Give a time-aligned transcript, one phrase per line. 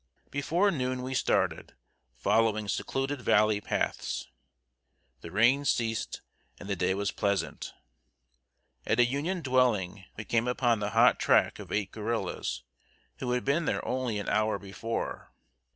[0.31, 1.75] Before noon we started,
[2.15, 4.27] following secluded valley paths.
[5.19, 6.23] The rain ceased
[6.59, 7.71] and the day was pleasant.
[8.83, 12.63] At a Union dwelling we came upon the hot track of eight guerrillas,
[13.19, 15.31] who had been there only an hour before.